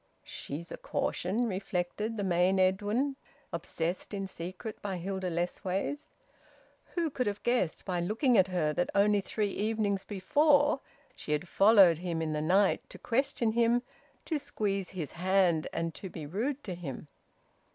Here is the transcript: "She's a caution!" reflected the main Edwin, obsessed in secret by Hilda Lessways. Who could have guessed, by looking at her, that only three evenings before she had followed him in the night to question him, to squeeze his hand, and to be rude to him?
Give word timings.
"She's 0.25 0.71
a 0.71 0.77
caution!" 0.77 1.47
reflected 1.47 2.17
the 2.17 2.23
main 2.23 2.57
Edwin, 2.59 3.17
obsessed 3.53 4.15
in 4.15 4.25
secret 4.25 4.81
by 4.81 4.97
Hilda 4.97 5.29
Lessways. 5.29 6.07
Who 6.95 7.11
could 7.11 7.27
have 7.27 7.43
guessed, 7.43 7.85
by 7.85 7.99
looking 7.99 8.35
at 8.35 8.47
her, 8.47 8.73
that 8.73 8.89
only 8.95 9.21
three 9.21 9.51
evenings 9.51 10.03
before 10.03 10.79
she 11.15 11.33
had 11.33 11.47
followed 11.47 11.99
him 11.99 12.19
in 12.19 12.33
the 12.33 12.41
night 12.41 12.81
to 12.89 12.97
question 12.97 13.51
him, 13.51 13.83
to 14.25 14.39
squeeze 14.39 14.89
his 14.89 15.11
hand, 15.11 15.67
and 15.71 15.93
to 15.93 16.09
be 16.09 16.25
rude 16.25 16.63
to 16.63 16.73
him? 16.73 17.07